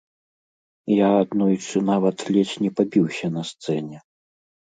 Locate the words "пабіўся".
2.81-3.27